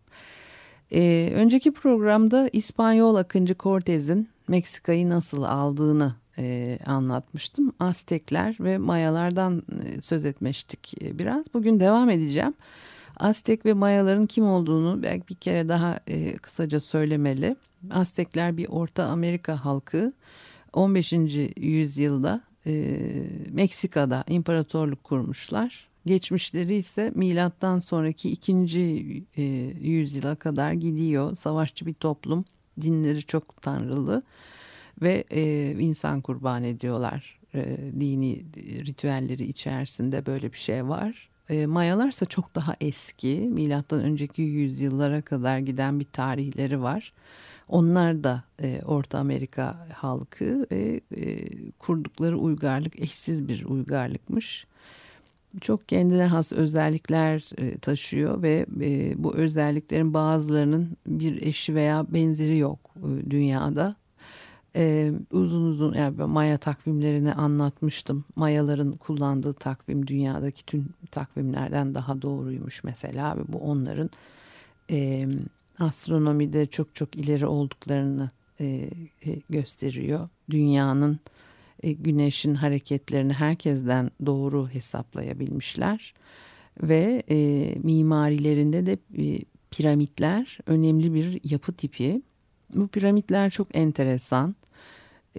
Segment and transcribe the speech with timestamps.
[0.91, 7.73] Ee, önceki programda İspanyol akıncı Cortez'in Meksika'yı nasıl aldığını e, anlatmıştım.
[7.79, 11.45] Aztekler ve Mayalardan e, söz etmiştik e, biraz.
[11.53, 12.53] Bugün devam edeceğim.
[13.17, 17.55] Aztek ve Mayaların kim olduğunu belki bir kere daha e, kısaca söylemeli.
[17.91, 20.13] Aztekler bir Orta Amerika halkı.
[20.73, 21.13] 15.
[21.57, 22.97] yüzyılda e,
[23.51, 25.87] Meksika'da imparatorluk kurmuşlar.
[26.05, 28.81] Geçmişleri ise milattan sonraki ikinci
[29.37, 29.43] e,
[29.81, 31.35] yüzyıla kadar gidiyor.
[31.35, 32.45] Savaşçı bir toplum,
[32.81, 34.23] dinleri çok tanrılı
[35.01, 37.39] ve e, insan kurban ediyorlar.
[37.55, 38.41] E, dini
[38.85, 41.29] ritüelleri içerisinde böyle bir şey var.
[41.49, 47.13] E, Mayalarsa çok daha eski, milattan önceki yüzyıllara kadar giden bir tarihleri var.
[47.67, 51.45] Onlar da e, Orta Amerika halkı ve e,
[51.79, 54.67] kurdukları uygarlık eşsiz bir uygarlıkmış.
[55.61, 62.57] Çok kendine has özellikler e, taşıyor ve e, bu özelliklerin bazılarının bir eşi veya benzeri
[62.57, 63.95] yok e, dünyada
[64.75, 68.25] e, uzun uzun yani Maya takvimlerini anlatmıştım.
[68.35, 74.09] Mayaların kullandığı takvim dünyadaki tüm takvimlerden daha doğruymuş mesela ve bu onların
[74.91, 75.27] e,
[75.79, 78.29] astronomide çok çok ileri olduklarını
[78.59, 78.89] e, e,
[79.49, 80.29] gösteriyor.
[80.49, 81.19] Dünyanın
[81.83, 86.13] e, güneşin hareketlerini herkesten doğru hesaplayabilmişler
[86.83, 89.39] ve e, mimarilerinde de e,
[89.71, 92.21] piramitler önemli bir yapı tipi.
[92.75, 94.55] Bu piramitler çok enteresan.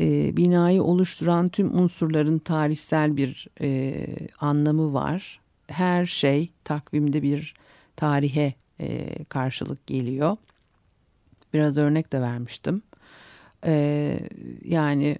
[0.01, 4.07] E, binayı oluşturan tüm unsurların tarihsel bir e,
[4.41, 5.41] anlamı var.
[5.67, 7.55] Her şey takvimde bir
[7.97, 10.37] tarihe e, karşılık geliyor.
[11.55, 12.83] Biraz örnek de vermiştim.
[13.67, 14.19] E,
[14.65, 15.19] yani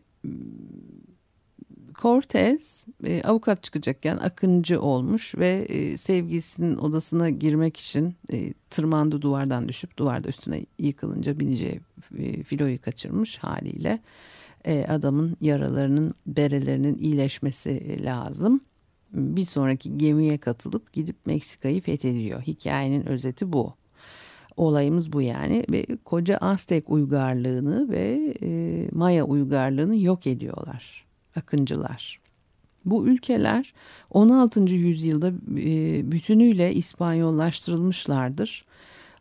[1.95, 9.69] Cortez e, avukat çıkacakken akıncı olmuş ve e, sevgilisinin odasına girmek için e, tırmandı duvardan
[9.69, 11.81] düşüp duvarda üstüne yıkılınca bineceği
[12.19, 14.01] e, filoyu kaçırmış haliyle
[14.89, 18.61] adamın yaralarının berelerinin iyileşmesi lazım.
[19.13, 22.43] Bir sonraki gemiye katılıp gidip Meksika'yı fethediyor.
[22.43, 23.75] Hikayenin özeti bu.
[24.57, 31.07] Olayımız bu yani ve koca Aztek uygarlığını ve e, Maya uygarlığını yok ediyorlar
[31.37, 32.21] akıncılar.
[32.85, 33.75] Bu ülkeler
[34.11, 34.61] 16.
[34.61, 38.65] yüzyılda e, bütünüyle İspanyollaştırılmışlardır.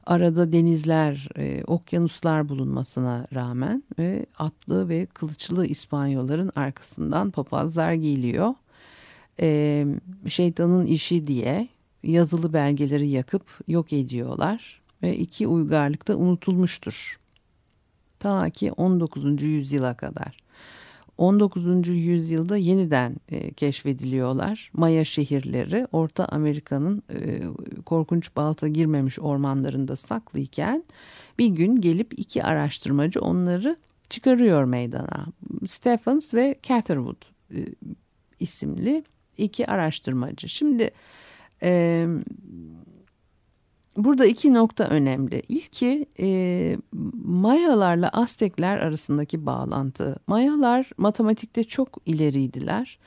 [0.05, 8.53] Arada denizler, e, okyanuslar bulunmasına rağmen ve atlı ve kılıçlı İspanyolların arkasından papazlar geliyor.
[9.39, 9.85] E,
[10.27, 11.67] şeytanın işi diye
[12.03, 17.19] yazılı belgeleri yakıp yok ediyorlar ve iki uygarlık da unutulmuştur.
[18.19, 19.43] Ta ki 19.
[19.43, 20.44] yüzyıla kadar.
[21.17, 21.87] 19.
[21.87, 24.71] yüzyılda yeniden e, keşfediliyorlar.
[24.73, 27.41] Maya şehirleri Orta Amerika'nın e,
[27.85, 30.83] korkunç balta girmemiş ormanlarında saklıyken
[31.39, 33.75] bir gün gelip iki araştırmacı onları
[34.09, 35.25] çıkarıyor meydana.
[35.65, 37.59] Stephens ve Catherwood e,
[38.39, 39.03] isimli
[39.37, 40.49] iki araştırmacı.
[40.49, 40.91] Şimdi
[41.63, 42.07] e,
[43.97, 45.41] Burada iki nokta önemli.
[45.49, 46.77] İlki e,
[47.23, 50.15] Mayalarla Aztekler arasındaki bağlantı.
[50.27, 52.99] Mayalar matematikte çok ileriydiler.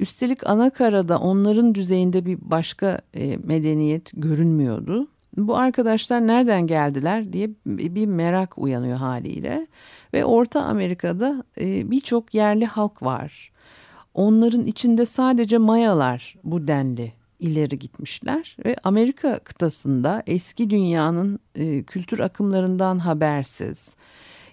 [0.00, 5.08] Üstelik ana karada onların düzeyinde bir başka e, medeniyet görünmüyordu.
[5.36, 9.66] Bu arkadaşlar nereden geldiler diye bir merak uyanıyor haliyle.
[10.14, 13.52] Ve Orta Amerika'da e, birçok yerli halk var.
[14.14, 22.18] Onların içinde sadece Mayalar bu denli ileri gitmişler ve Amerika kıtasında eski dünyanın e, kültür
[22.18, 23.96] akımlarından habersiz,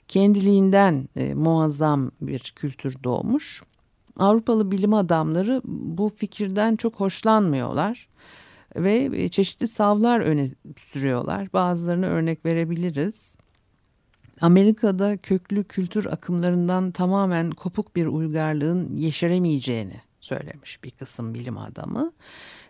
[0.08, 3.64] kendiliğinden e, muazzam bir kültür doğmuş.
[4.18, 8.08] Avrupalı bilim adamları bu fikirden çok hoşlanmıyorlar
[8.76, 11.54] ve e, çeşitli savlar öne sürüyorlar.
[11.54, 13.36] Bazılarını örnek verebiliriz.
[14.42, 22.12] Amerika'da köklü kültür akımlarından tamamen kopuk bir uygarlığın yeşeremeyeceğini söylemiş bir kısım bilim adamı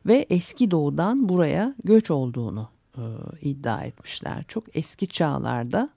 [0.06, 3.04] ve eski doğudan buraya göç olduğunu e,
[3.42, 4.46] iddia etmişler.
[4.48, 5.90] Çok eski çağlarda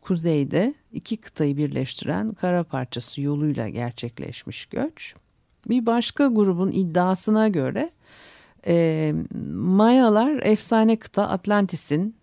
[0.00, 5.14] kuzeyde iki kıtayı birleştiren kara parçası yoluyla gerçekleşmiş göç.
[5.68, 7.90] Bir başka grubun iddiasına göre
[8.66, 9.14] e,
[9.54, 12.16] Mayalar efsane kıta Atlantis'in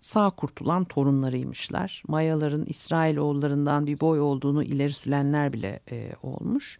[0.00, 2.02] sağ kurtulan torunlarıymışlar.
[2.08, 6.78] Mayaların İsrailoğullarından bir boy olduğunu ileri sürenler bile e, olmuş.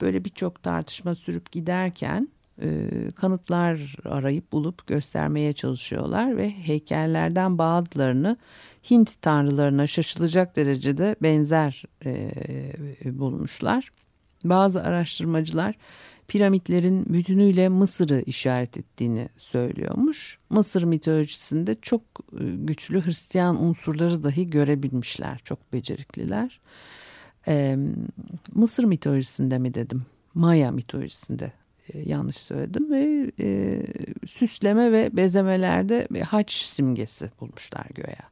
[0.00, 2.28] Böyle birçok tartışma sürüp giderken
[2.62, 8.36] e, kanıtlar arayıp bulup göstermeye çalışıyorlar ve heykellerden bazılarını
[8.90, 12.32] Hint tanrılarına şaşılacak derecede benzer e,
[13.04, 13.90] bulmuşlar.
[14.44, 15.74] Bazı araştırmacılar
[16.28, 20.38] piramitlerin bütünüyle Mısır'ı işaret ettiğini söylüyormuş.
[20.50, 22.02] Mısır mitolojisinde çok
[22.32, 25.40] e, güçlü Hristiyan unsurları dahi görebilmişler.
[25.44, 26.60] Çok becerikliler.
[27.48, 27.78] Ee,
[28.54, 30.06] Mısır mitolojisinde mi dedim?
[30.34, 31.52] Maya mitolojisinde
[32.04, 33.82] yanlış söyledim ve e,
[34.26, 38.24] süsleme ve bezemelerde bir haç simgesi bulmuşlar göya.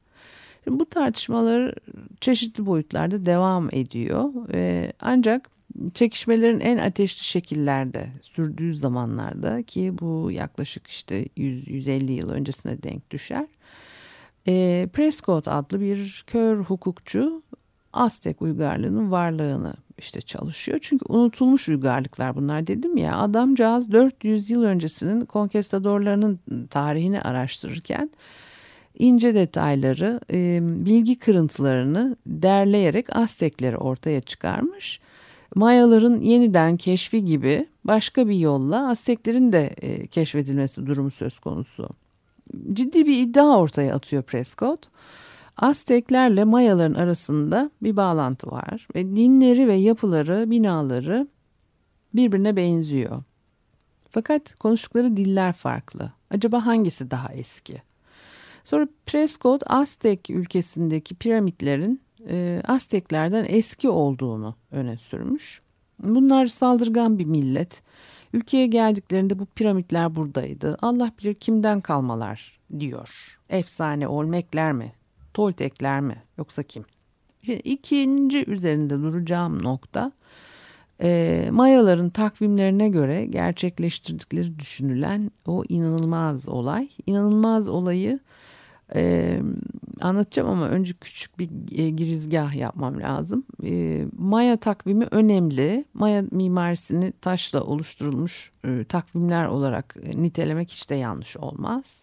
[0.64, 1.74] Şimdi bu tartışmalar
[2.20, 4.30] çeşitli boyutlarda devam ediyor.
[4.54, 5.50] E, ancak
[5.94, 13.46] çekişmelerin en ateşli şekillerde sürdüğü zamanlarda ki bu yaklaşık işte 100-150 yıl öncesine denk düşer.
[14.48, 17.42] E, Prescott adlı bir kör hukukçu
[17.92, 20.78] Aztek uygarlığının varlığını işte çalışıyor.
[20.82, 23.16] Çünkü unutulmuş uygarlıklar bunlar dedim ya.
[23.16, 26.40] Adamcağız 400 yıl öncesinin konkestadorlarının
[26.70, 28.10] tarihini araştırırken
[28.98, 35.00] ince detayları, e, bilgi kırıntılarını derleyerek Aztekleri ortaya çıkarmış.
[35.54, 41.88] Mayaların yeniden keşfi gibi başka bir yolla Azteklerin de e, keşfedilmesi durumu söz konusu.
[42.72, 44.88] Ciddi bir iddia ortaya atıyor Prescott.
[45.56, 51.28] Azteklerle Mayaların arasında bir bağlantı var ve dinleri ve yapıları, binaları
[52.14, 53.22] birbirine benziyor.
[54.10, 56.12] Fakat konuştukları diller farklı.
[56.30, 57.82] Acaba hangisi daha eski?
[58.64, 65.62] Sonra Prescott Aztek ülkesindeki piramitlerin e, Azteklerden eski olduğunu öne sürmüş.
[66.02, 67.82] Bunlar saldırgan bir millet.
[68.32, 70.78] Ülkeye geldiklerinde bu piramitler buradaydı.
[70.82, 73.38] Allah bilir kimden kalmalar diyor.
[73.48, 74.92] Efsane Olmekler mi?
[75.36, 76.22] Toltekler mi?
[76.38, 76.84] Yoksa kim?
[77.64, 80.12] İkinci üzerinde duracağım nokta
[81.02, 86.88] e, Mayaların takvimlerine göre gerçekleştirdikleri düşünülen o inanılmaz olay.
[87.06, 88.20] İnanılmaz olayı
[88.94, 89.40] ee,
[90.00, 93.44] anlatacağım ama önce küçük bir e, girizgah yapmam lazım.
[93.64, 95.84] Ee, Maya takvimi önemli.
[95.94, 102.02] Maya mimarisini taşla oluşturulmuş e, takvimler olarak e, nitelemek hiç de yanlış olmaz.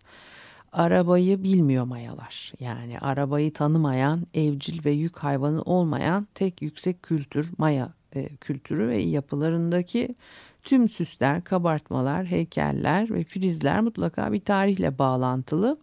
[0.73, 2.53] Arabayı bilmiyor Mayalar.
[2.59, 8.97] Yani arabayı tanımayan, evcil ve yük hayvanı olmayan tek yüksek kültür Maya e, kültürü ve
[8.97, 10.15] yapılarındaki
[10.63, 15.77] tüm süsler, kabartmalar, heykeller ve frizler mutlaka bir tarihle bağlantılı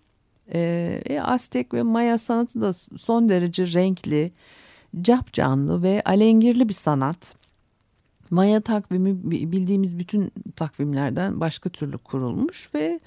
[0.54, 4.32] e, Aztek ve Maya sanatı da son derece renkli,
[5.02, 7.34] cap canlı ve alengirli bir sanat.
[8.30, 13.00] Maya takvimi bildiğimiz bütün takvimlerden başka türlü kurulmuş ve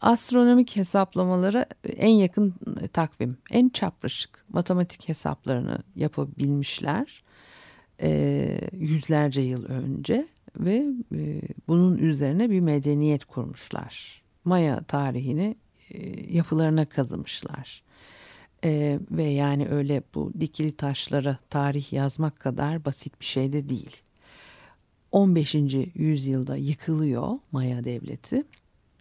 [0.00, 1.66] astronomik hesaplamalara
[1.96, 2.54] en yakın
[2.92, 7.22] takvim, en çapraşık matematik hesaplarını yapabilmişler
[8.02, 10.84] e, yüzlerce yıl önce ve
[11.14, 14.22] e, bunun üzerine bir medeniyet kurmuşlar.
[14.44, 15.56] Maya tarihini
[15.90, 17.82] e, yapılarına kazımışlar.
[18.64, 23.96] E, ve yani öyle bu dikili taşlara tarih yazmak kadar basit bir şey de değil.
[25.12, 25.54] 15.
[25.94, 28.44] yüzyılda yıkılıyor Maya devleti.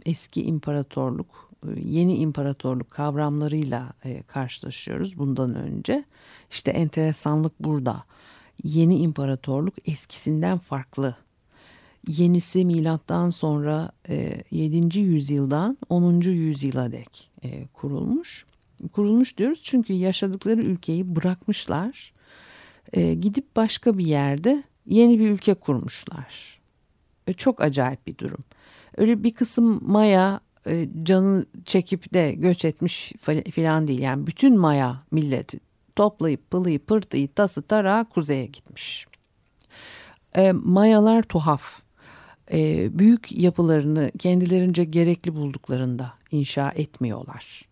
[0.07, 6.03] Eski imparatorluk, e, yeni imparatorluk kavramlarıyla e, karşılaşıyoruz bundan önce.
[6.51, 8.03] İşte enteresanlık burada.
[8.63, 11.15] Yeni imparatorluk eskisinden farklı
[12.07, 14.99] yenisi milattan sonra e, 7.
[14.99, 16.21] yüzyıldan 10.
[16.21, 18.45] yüzyıla dek e, kurulmuş.
[18.93, 22.13] Kurulmuş diyoruz çünkü yaşadıkları ülkeyi bırakmışlar.
[22.93, 26.59] E, gidip başka bir yerde yeni bir ülke kurmuşlar.
[27.27, 28.43] E, çok acayip bir durum.
[28.97, 33.13] Öyle bir kısım Maya e, canı çekip de göç etmiş
[33.51, 33.99] filan değil.
[33.99, 35.59] Yani bütün Maya milleti
[35.95, 39.07] toplayıp pılıyı pırtıyı tası tarağı kuzeye gitmiş.
[40.35, 41.81] E, Mayalar tuhaf
[42.51, 47.67] e, büyük yapılarını kendilerince gerekli bulduklarında inşa etmiyorlar.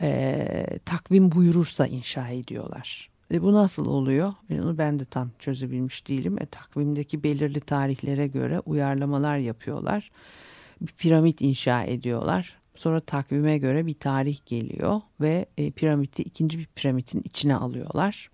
[0.00, 3.10] E, takvim buyurursa inşa ediyorlar.
[3.32, 4.34] E, bu nasıl oluyor?
[4.52, 6.38] Onu ben de tam çözebilmiş değilim.
[6.40, 10.10] E, takvimdeki belirli tarihlere göre uyarlamalar yapıyorlar.
[10.86, 12.56] Bir piramit inşa ediyorlar.
[12.74, 18.30] Sonra takvime göre bir tarih geliyor ve e, piramidi ikinci bir piramidin içine alıyorlar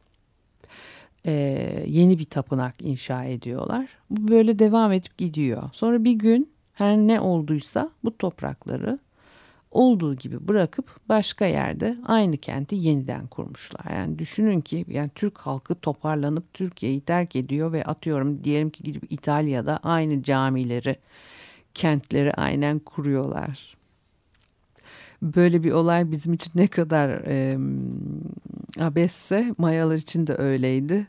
[1.26, 3.88] e, yeni bir tapınak inşa ediyorlar.
[4.10, 5.70] Bu böyle devam edip gidiyor.
[5.72, 8.98] Sonra bir gün her ne olduysa bu toprakları
[9.70, 13.96] olduğu gibi bırakıp başka yerde aynı kenti yeniden kurmuşlar.
[13.96, 19.02] Yani düşünün ki yani Türk halkı toparlanıp Türkiye'yi terk ediyor ve atıyorum diyelim ki gidip
[19.10, 20.96] İtalya'da aynı camileri,
[21.74, 23.76] kentleri aynen kuruyorlar.
[25.22, 27.58] Böyle bir olay bizim için ne kadar e,
[28.80, 31.06] abesse Mayalar için de öyleydi.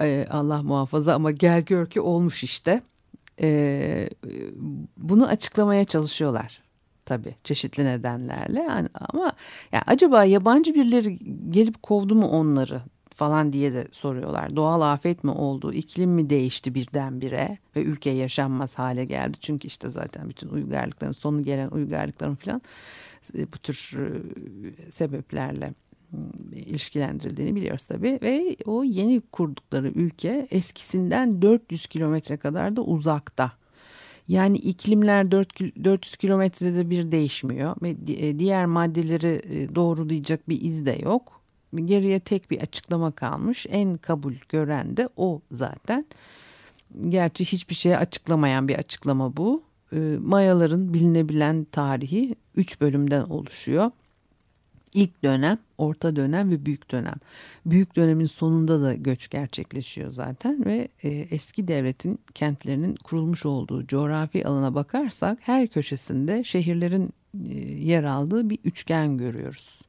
[0.00, 2.82] E, Allah muhafaza ama gel gör ki olmuş işte.
[3.40, 4.08] E,
[4.96, 6.62] bunu açıklamaya çalışıyorlar
[7.10, 9.32] tabii çeşitli nedenlerle yani ama
[9.72, 11.18] yani acaba yabancı birileri
[11.50, 12.82] gelip kovdu mu onları
[13.20, 14.56] falan diye de soruyorlar.
[14.56, 19.36] Doğal afet mi oldu, iklim mi değişti birdenbire ve ülke yaşanmaz hale geldi.
[19.40, 22.62] Çünkü işte zaten bütün uygarlıkların sonu gelen uygarlıkların falan
[23.34, 25.74] bu tür e, sebeplerle
[26.52, 33.50] ilişkilendirildiğini biliyoruz tabii ve o yeni kurdukları ülke eskisinden 400 kilometre kadar da uzakta.
[34.28, 40.98] Yani iklimler 400 kilometrede bir değişmiyor ve e, diğer maddeleri e, doğrulayacak bir iz de
[41.02, 41.39] yok.
[41.74, 43.66] Geriye tek bir açıklama kalmış.
[43.70, 46.06] En kabul gören de o zaten.
[47.08, 49.62] Gerçi hiçbir şeye açıklamayan bir açıklama bu.
[49.92, 53.90] E, Mayaların bilinebilen tarihi 3 bölümden oluşuyor.
[54.94, 57.14] İlk dönem, orta dönem ve büyük dönem.
[57.66, 64.46] Büyük dönemin sonunda da göç gerçekleşiyor zaten ve e, eski devletin kentlerinin kurulmuş olduğu coğrafi
[64.46, 67.10] alana bakarsak her köşesinde şehirlerin
[67.48, 69.80] e, yer aldığı bir üçgen görüyoruz.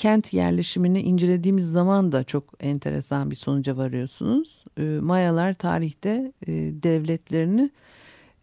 [0.00, 4.64] Kent yerleşimini incelediğimiz zaman da çok enteresan bir sonuca varıyorsunuz.
[4.78, 6.52] E, Mayalar tarihte e,
[6.82, 7.70] devletlerini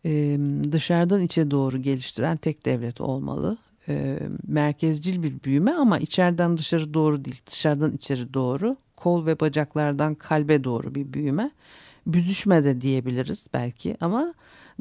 [0.06, 0.40] e,
[0.72, 3.58] dışarıdan içe doğru geliştiren tek devlet olmalı.
[3.88, 10.16] E, merkezcil bir büyüme ama içeriden dışarı doğru değil dışarıdan içeri doğru kol ve bacaklardan
[10.16, 11.52] kalbe doğru bir büyüme.
[12.08, 14.34] Büzüşme de diyebiliriz belki ama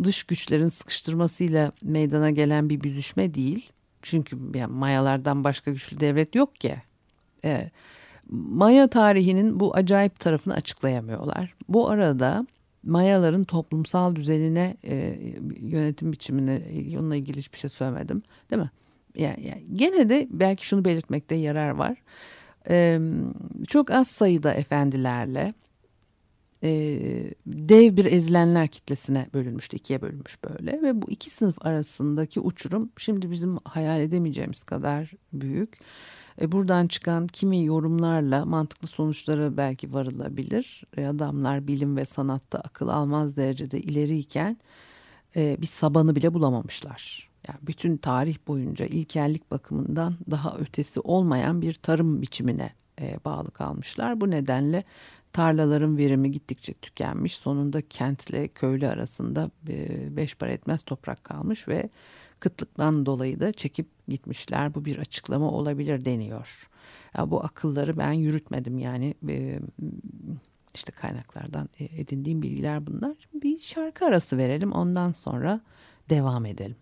[0.02, 3.72] dış güçlerin sıkıştırmasıyla meydana gelen bir büzüşme değil
[4.06, 6.76] çünkü yani mayalardan başka güçlü devlet yok ki
[7.44, 7.70] e,
[8.30, 12.46] Maya tarihinin bu acayip tarafını açıklayamıyorlar bu arada
[12.84, 15.18] Mayaların toplumsal düzenine, e,
[15.60, 16.62] yönetim biçimine,
[16.98, 18.22] onunla ilgili hiçbir şey söylemedim.
[18.50, 18.70] Değil mi?
[19.18, 21.96] yani, yani gene de belki şunu belirtmekte yarar var.
[22.68, 23.00] Ee,
[23.68, 25.54] çok az sayıda efendilerle
[26.66, 29.76] e, dev bir ezilenler kitlesine bölünmüştü.
[29.76, 35.78] ikiye bölünmüş böyle ve bu iki sınıf arasındaki uçurum şimdi bizim hayal edemeyeceğimiz kadar büyük.
[36.40, 40.84] E, buradan çıkan kimi yorumlarla mantıklı sonuçlara belki varılabilir.
[40.96, 44.56] E, adamlar bilim ve sanatta akıl almaz derecede ileriyken
[45.36, 51.74] e, bir sabanı bile bulamamışlar yani bütün tarih boyunca ilkellik bakımından daha ötesi olmayan bir
[51.74, 52.70] tarım biçimine
[53.00, 54.20] e, bağlı kalmışlar.
[54.20, 54.84] Bu nedenle
[55.36, 57.36] tarlaların verimi gittikçe tükenmiş.
[57.36, 61.90] Sonunda kentle köylü arasında e, beş para etmez toprak kalmış ve
[62.40, 64.74] kıtlıktan dolayı da çekip gitmişler.
[64.74, 66.68] Bu bir açıklama olabilir deniyor.
[67.16, 69.60] Ya bu akılları ben yürütmedim yani e,
[70.74, 73.16] işte kaynaklardan e, edindiğim bilgiler bunlar.
[73.34, 75.60] Bir şarkı arası verelim ondan sonra
[76.10, 76.76] devam edelim.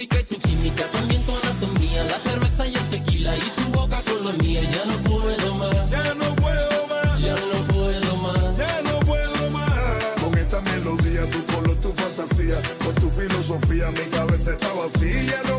[0.00, 4.00] música y tu química, también tu anatomía, la cerveza y el tequila y tu boca
[4.02, 4.62] con la mía.
[4.62, 9.50] Ya no puedo más, ya no puedo más, ya no puedo más, ya no puedo
[9.50, 10.22] más.
[10.22, 15.49] Con esta melodía, tu color, tu fantasía, con tu filosofía, mi cabeza está vacía.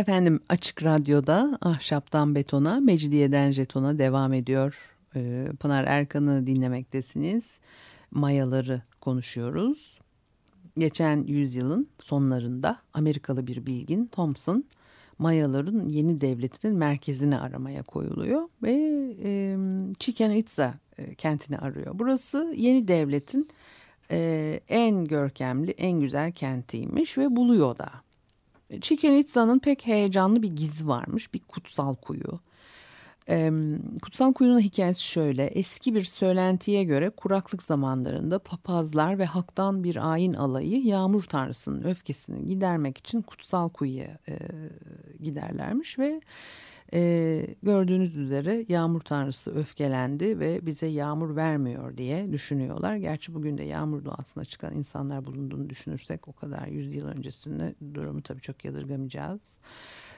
[0.00, 4.74] Efendim Açık Radyo'da Ahşaptan Betona, Mecidiyeden Jeton'a devam ediyor.
[5.16, 7.58] Ee, Pınar Erkan'ı dinlemektesiniz.
[8.10, 9.98] Mayaları konuşuyoruz.
[10.78, 14.64] Geçen yüzyılın sonlarında Amerikalı bir bilgin Thompson
[15.18, 18.72] Mayaların yeni devletinin merkezini aramaya koyuluyor ve
[19.24, 19.56] e,
[19.98, 21.90] Chichen Itza e, kentini arıyor.
[21.94, 23.48] Burası yeni devletin
[24.10, 28.09] e, en görkemli, en güzel kentiymiş ve buluyor da.
[28.80, 31.34] Chichen Itza'nın pek heyecanlı bir gizi varmış.
[31.34, 32.40] Bir kutsal kuyu.
[33.28, 33.52] Ee,
[34.02, 35.46] kutsal kuyunun hikayesi şöyle.
[35.46, 42.46] Eski bir söylentiye göre kuraklık zamanlarında papazlar ve halktan bir ayin alayı yağmur tanrısının öfkesini
[42.46, 44.38] gidermek için kutsal kuyuya e,
[45.20, 46.20] giderlermiş ve
[46.94, 52.96] e, gördüğünüz üzere yağmur tanrısı öfkelendi ve bize yağmur vermiyor diye düşünüyorlar.
[52.96, 58.40] Gerçi bugün de yağmur doğasına çıkan insanlar bulunduğunu düşünürsek o kadar yüzyıl öncesinde durumu tabii
[58.40, 59.58] çok yadırgamayacağız.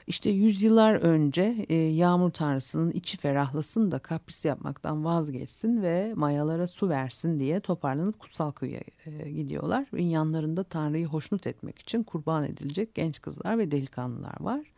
[0.07, 6.89] İşte yüzyıllar önce e, yağmur tanrısının içi ferahlasın da kapris yapmaktan vazgeçsin ve mayalara su
[6.89, 9.85] versin diye toparlanıp kutsal kuyuya e, gidiyorlar.
[9.93, 14.72] Ve yanlarında tanrıyı hoşnut etmek için kurban edilecek genç kızlar ve delikanlılar var.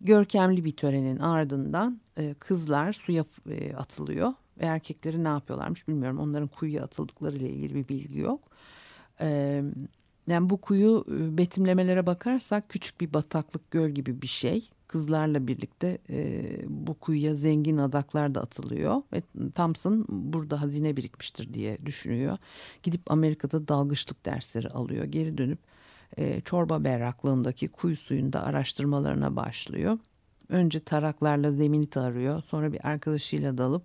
[0.00, 6.18] Görkemli bir törenin ardından e, kızlar suya e, atılıyor ve erkekleri ne yapıyorlarmış bilmiyorum.
[6.18, 8.40] Onların kuyuya atıldıkları ile ilgili bir bilgi yok.
[9.20, 9.62] E,
[10.26, 14.70] yani bu kuyu betimlemelere bakarsak küçük bir bataklık göl gibi bir şey.
[14.88, 15.98] Kızlarla birlikte
[16.68, 19.02] bu kuyuya zengin adaklar da atılıyor.
[19.12, 19.22] Ve
[19.54, 22.38] Thompson burada hazine birikmiştir diye düşünüyor.
[22.82, 25.04] Gidip Amerika'da dalgıçlık dersleri alıyor.
[25.04, 25.58] Geri dönüp
[26.16, 29.98] e, çorba berraklığındaki kuyu suyunda araştırmalarına başlıyor.
[30.48, 32.42] Önce taraklarla zemini tarıyor.
[32.42, 33.82] Sonra bir arkadaşıyla dalıp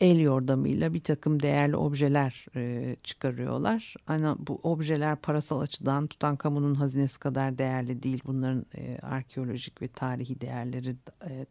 [0.00, 3.94] el yordamıyla bir takım değerli objeler e, çıkarıyorlar.
[4.06, 8.22] Ama bu objeler parasal açıdan Tutankamon'un hazinesi kadar değerli değil.
[8.26, 10.96] Bunların e, arkeolojik ve tarihi değerleri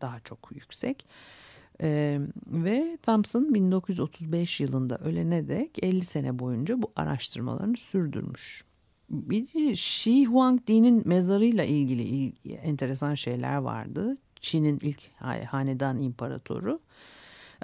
[0.01, 1.05] daha çok yüksek.
[1.81, 8.68] E, ve Thompson 1935 yılında ölene dek 50 sene boyunca bu araştırmalarını sürdürmüş.
[9.09, 14.17] Bir Shi Huangdi'nin mezarıyla ilgili il- enteresan şeyler vardı.
[14.39, 16.79] Çin'in ilk ha- hanedan imparatoru.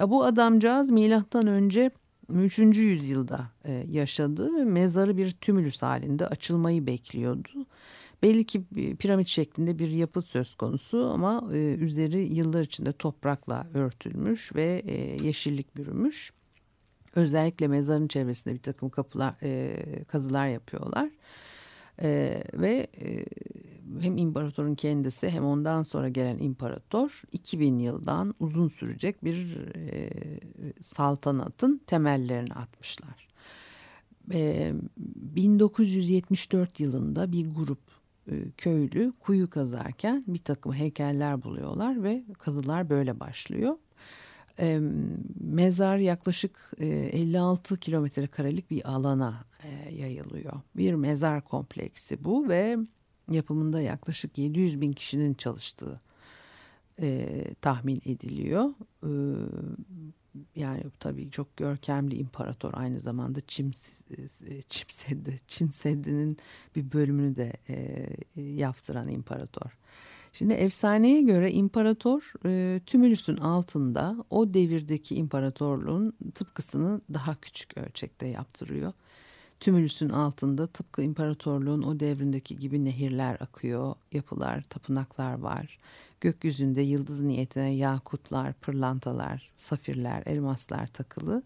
[0.06, 1.90] Bu adamcağız milattan önce
[2.32, 2.58] 3.
[2.58, 7.66] yüzyılda e, yaşadı ve mezarı bir tümülüs halinde açılmayı bekliyordu.
[8.22, 8.64] Belli ki
[8.98, 15.24] piramit şeklinde bir yapı söz konusu ama e, üzeri yıllar içinde toprakla örtülmüş ve e,
[15.24, 16.32] yeşillik bürümüş.
[17.16, 21.10] Özellikle mezarın çevresinde bir takım kapılar, e, kazılar yapıyorlar.
[22.02, 23.24] E, ve e,
[24.00, 30.10] hem imparatorun kendisi hem ondan sonra gelen imparator 2000 yıldan uzun sürecek bir e,
[30.82, 33.28] saltanatın temellerini atmışlar.
[34.32, 37.80] E, 1974 yılında bir grup
[38.30, 43.76] e, köylü kuyu kazarken bir takım heykeller buluyorlar ve kazılar böyle başlıyor.
[44.60, 44.80] E,
[45.40, 50.52] mezar yaklaşık e, 56 kilometre karelik bir alana e, yayılıyor.
[50.76, 52.76] Bir mezar kompleksi bu ve
[53.30, 56.00] yapımında yaklaşık 700 bin kişinin çalıştığı
[57.00, 57.28] e,
[57.60, 58.70] tahmin ediliyor.
[59.02, 59.10] E,
[60.56, 63.74] yani tabii çok görkemli imparator aynı zamanda Çin,
[64.68, 66.36] Çin Seddi, Çin Seddi'nin
[66.76, 69.78] bir bölümünü de e, yaptıran imparator.
[70.38, 78.92] Şimdi efsaneye göre imparator e, tümülüsün altında o devirdeki imparatorluğun tıpkısını daha küçük ölçekte yaptırıyor.
[79.60, 85.78] Tümülüsün altında tıpkı imparatorluğun o devrindeki gibi nehirler akıyor, yapılar, tapınaklar var.
[86.20, 91.42] Gökyüzünde yıldız niyetine yakutlar, pırlantalar, safirler, elmaslar takılı.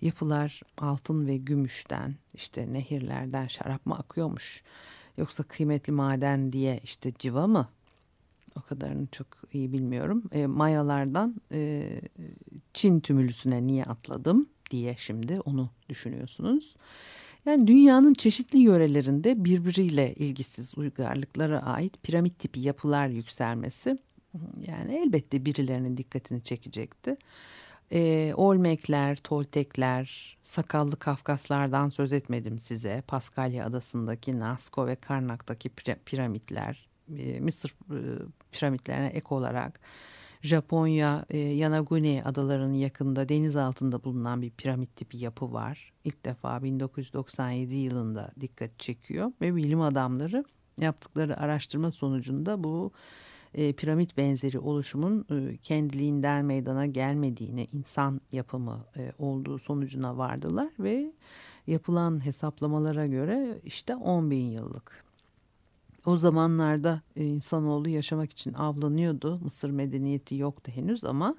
[0.00, 4.62] Yapılar altın ve gümüşten, işte nehirlerden şarap mı akıyormuş?
[5.16, 7.68] Yoksa kıymetli maden diye işte civa mı?
[8.58, 10.22] O kadarını çok iyi bilmiyorum.
[10.32, 11.90] E, Mayalardan e,
[12.74, 16.76] Çin tümülüsüne niye atladım diye şimdi onu düşünüyorsunuz.
[17.46, 23.98] Yani dünyanın çeşitli yörelerinde birbiriyle ilgisiz uygarlıklara ait piramit tipi yapılar yükselmesi
[24.66, 27.16] yani elbette birilerinin dikkatini çekecekti.
[27.92, 33.02] E, Olmekler, Toltekler, sakallı Kafkaslardan söz etmedim size.
[33.06, 35.68] Paskalya adasındaki Nasko ve Karnak'taki
[36.06, 36.87] piramitler,
[37.18, 37.98] e, Mısır e,
[38.52, 39.80] piramitlerine ek olarak
[40.42, 45.92] Japonya, e, Yanaguni adalarının yakında deniz altında bulunan bir piramit tipi yapı var.
[46.04, 50.44] İlk defa 1997 yılında dikkat çekiyor ve bilim adamları
[50.80, 52.92] yaptıkları araştırma sonucunda bu
[53.54, 55.26] e, piramit benzeri oluşumun
[55.62, 58.84] kendiliğinden meydana gelmediğine, insan yapımı
[59.18, 61.12] olduğu sonucuna vardılar ve
[61.66, 65.07] yapılan hesaplamalara göre işte 10 bin yıllık.
[66.08, 69.38] O zamanlarda e, insanoğlu yaşamak için avlanıyordu.
[69.38, 71.36] Mısır medeniyeti yoktu henüz ama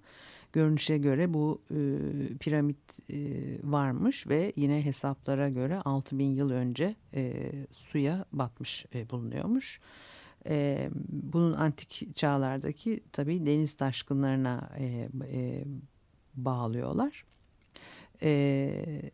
[0.53, 1.77] görünüşe göre bu e,
[2.39, 3.17] piramit e,
[3.63, 9.79] varmış ve yine hesaplara göre 6000 yıl önce e, suya batmış e, bulunuyormuş.
[10.45, 15.63] E, bunun antik çağlardaki tabii deniz taşkınlarına e, e,
[16.35, 17.25] bağlıyorlar.
[18.23, 19.11] E,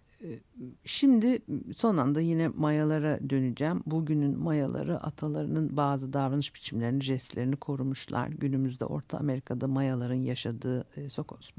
[0.85, 1.39] Şimdi
[1.73, 3.83] son anda yine mayalara döneceğim.
[3.85, 8.27] Bugünün mayaları atalarının bazı davranış biçimlerini, jestlerini korumuşlar.
[8.27, 11.51] Günümüzde Orta Amerika'da mayaların yaşadığı e, Sokos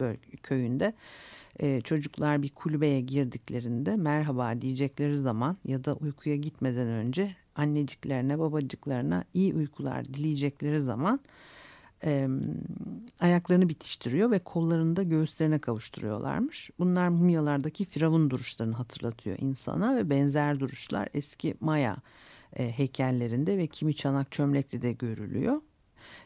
[0.43, 0.95] köyünde
[1.61, 9.25] e, çocuklar bir kulübeye girdiklerinde merhaba diyecekleri zaman ya da uykuya gitmeden önce anneciklerine, babacıklarına
[9.35, 11.21] iyi uykular dileyecekleri zaman
[12.07, 12.29] e,
[13.21, 16.71] ayaklarını bitiştiriyor ve kollarını da göğüslerine kavuşturuyorlarmış.
[16.79, 21.97] Bunlar mumyalardaki firavun duruşlarını hatırlatıyor insana ve benzer duruşlar eski Maya
[22.57, 25.61] e, heykellerinde ve kimi çanak çömlekte de görülüyor.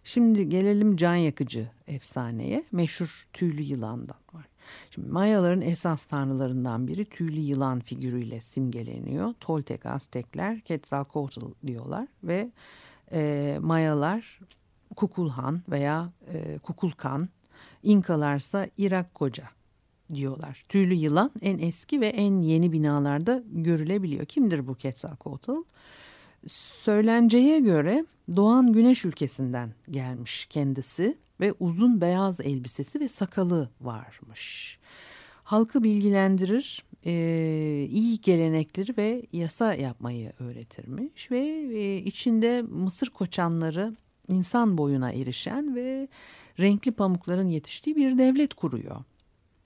[0.04, 2.64] Şimdi gelelim can yakıcı efsaneye.
[2.72, 4.46] Meşhur tüylü yılandan var.
[4.90, 9.34] Şimdi Mayaların esas tanrılarından biri tüylü yılan figürüyle simgeleniyor.
[9.40, 12.50] Toltek Aztekler Quetzalcoatl diyorlar ve
[13.12, 14.40] e, Mayalar
[14.96, 17.29] Kukulhan veya e, Kukulkan,
[17.83, 19.44] İnkalarsa Irak Koca
[20.14, 20.64] diyorlar.
[20.68, 24.24] Tüylü yılan en eski ve en yeni binalarda görülebiliyor.
[24.24, 25.62] Kimdir bu Quetzalcoatl?
[26.46, 34.79] Söylenceye göre doğan güneş ülkesinden gelmiş kendisi ve uzun beyaz elbisesi ve sakalı varmış.
[35.42, 37.12] Halkı bilgilendirir, e,
[37.90, 41.38] iyi gelenekleri ve yasa yapmayı öğretirmiş ve
[41.74, 43.96] e, içinde Mısır koçanları
[44.28, 46.09] insan boyuna erişen ve
[46.61, 48.96] renkli pamukların yetiştiği bir devlet kuruyor.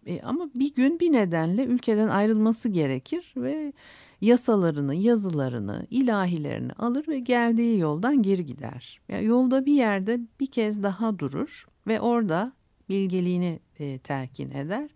[0.06, 3.72] E, ama bir gün bir nedenle ülkeden ayrılması gerekir ve
[4.20, 9.00] yasalarını, yazılarını, ilahilerini alır ve geldiği yoldan geri gider.
[9.08, 12.52] Yani yolda bir yerde bir kez daha durur ve orada
[12.88, 14.90] bilgeliğini e, telkin eder.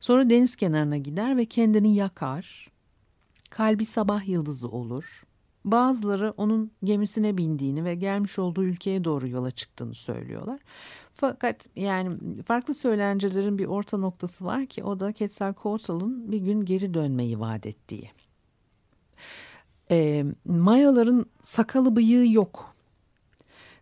[0.00, 2.70] Sonra deniz kenarına gider ve kendini yakar.
[3.50, 5.22] Kalbi sabah yıldızı olur.
[5.66, 10.60] Bazıları onun gemisine bindiğini ve gelmiş olduğu ülkeye doğru yola çıktığını söylüyorlar.
[11.10, 16.94] Fakat yani farklı söylencelerin bir orta noktası var ki o da Quetzalcoatl'ın bir gün geri
[16.94, 18.10] dönmeyi vaat ettiği.
[19.90, 22.74] E, Mayaların sakalı bıyığı yok.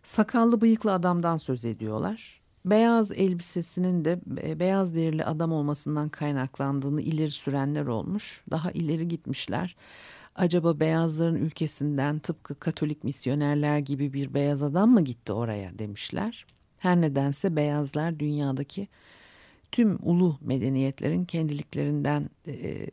[0.03, 2.41] Sakallı bıyıklı adamdan söz ediyorlar.
[2.65, 4.19] Beyaz elbisesinin de
[4.59, 8.43] beyaz derili adam olmasından kaynaklandığını ileri sürenler olmuş.
[8.51, 9.75] Daha ileri gitmişler
[10.35, 16.45] acaba beyazların ülkesinden tıpkı Katolik misyonerler gibi bir beyaz adam mı gitti oraya demişler.
[16.77, 18.87] Her nedense beyazlar dünyadaki
[19.71, 22.87] tüm ulu medeniyetlerin kendiliklerinden e,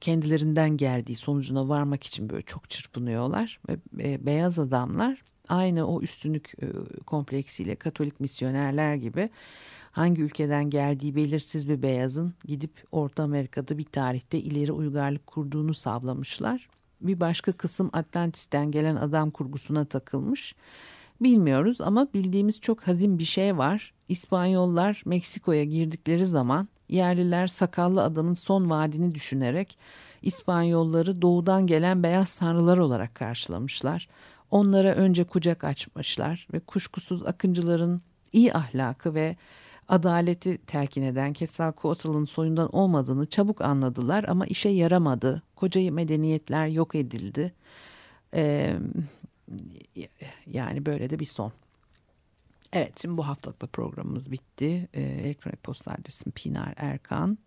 [0.00, 6.52] kendilerinden geldiği sonucuna varmak için böyle çok çırpınıyorlar ve e, beyaz adamlar aynı o üstünlük
[6.62, 6.66] e,
[7.06, 9.30] kompleksiyle Katolik misyonerler gibi
[9.92, 16.68] hangi ülkeden geldiği belirsiz bir beyazın gidip Orta Amerika'da bir tarihte ileri uygarlık kurduğunu savlamışlar.
[17.00, 20.54] Bir başka kısım Atlantis'ten gelen adam kurgusuna takılmış.
[21.20, 23.92] Bilmiyoruz ama bildiğimiz çok hazin bir şey var.
[24.08, 29.78] İspanyollar Meksiko'ya girdikleri zaman yerliler sakallı adamın son vaadini düşünerek
[30.22, 34.08] İspanyolları doğudan gelen beyaz tanrılar olarak karşılamışlar.
[34.50, 38.02] Onlara önce kucak açmışlar ve kuşkusuz akıncıların
[38.32, 39.36] iyi ahlakı ve
[39.88, 45.42] adaleti telkin eden Quetzalcoatl'ın soyundan olmadığını çabuk anladılar ama işe yaramadı.
[45.56, 47.52] Koca medeniyetler yok edildi.
[48.34, 48.76] Ee,
[50.46, 51.52] yani böyle de bir son.
[52.72, 54.88] Evet şimdi bu haftalık da programımız bitti.
[54.94, 57.38] Ee, elektronik posta adresim pinarerkan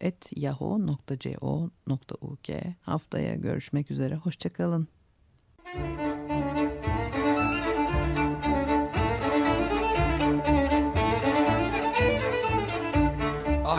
[0.00, 1.68] et yahoo.co.uk
[2.82, 4.88] haftaya görüşmek üzere hoşçakalın.